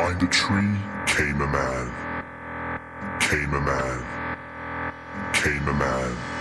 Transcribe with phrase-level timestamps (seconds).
[0.00, 0.76] behind a tree
[1.06, 1.92] came a man.
[3.20, 4.02] Came a man.
[5.34, 6.39] Came a man.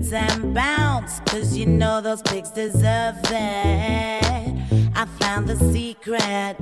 [0.00, 1.20] goods and bounce.
[1.26, 4.90] Cause you know those pigs deserve it.
[4.94, 6.56] I found the secret.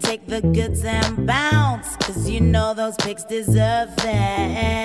[0.00, 1.96] Take the goods and bounce.
[1.96, 4.75] Cause you know those pigs deserve it.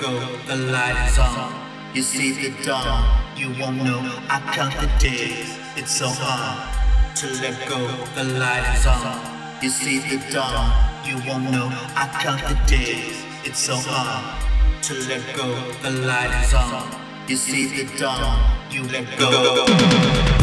[0.00, 0.18] Go.
[0.46, 1.52] The light is on.
[1.94, 3.04] You see the dawn.
[3.36, 4.00] You won't know.
[4.28, 5.58] I count the days.
[5.76, 7.80] It's so hard to let go.
[8.14, 9.62] The light is on.
[9.62, 10.72] You see the dawn.
[11.04, 11.68] You won't know.
[11.94, 13.22] I count the days.
[13.44, 14.42] It's so hard
[14.84, 15.48] to let go.
[15.82, 16.88] The light is on.
[17.28, 18.56] You see the dawn.
[18.70, 20.39] You let go.